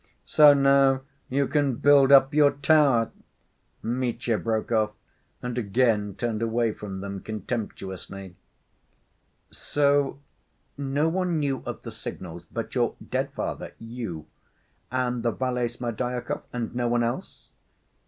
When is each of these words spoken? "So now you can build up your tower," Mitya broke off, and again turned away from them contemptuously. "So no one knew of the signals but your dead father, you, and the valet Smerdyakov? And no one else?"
"So 0.25 0.55
now 0.55 1.01
you 1.29 1.47
can 1.47 1.75
build 1.75 2.11
up 2.11 2.33
your 2.33 2.49
tower," 2.53 3.11
Mitya 3.83 4.39
broke 4.39 4.71
off, 4.71 4.93
and 5.43 5.55
again 5.59 6.15
turned 6.15 6.41
away 6.41 6.71
from 6.71 7.01
them 7.01 7.19
contemptuously. 7.21 8.35
"So 9.51 10.17
no 10.75 11.07
one 11.07 11.37
knew 11.37 11.61
of 11.67 11.83
the 11.83 11.91
signals 11.91 12.45
but 12.45 12.73
your 12.73 12.95
dead 13.11 13.29
father, 13.33 13.75
you, 13.77 14.25
and 14.91 15.21
the 15.21 15.29
valet 15.29 15.67
Smerdyakov? 15.67 16.41
And 16.51 16.73
no 16.73 16.87
one 16.87 17.03
else?" 17.03 17.49